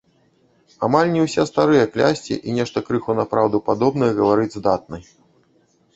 Амаль 0.87 1.11
не 1.15 1.21
ўсе 1.25 1.45
старыя 1.49 1.85
клясці 1.97 2.37
і 2.47 2.57
нешта 2.61 2.85
крыху 2.89 3.11
на 3.23 3.29
праўду 3.35 3.57
падобнае 3.71 4.11
гаварыць 4.21 4.53
здатны. 4.59 4.97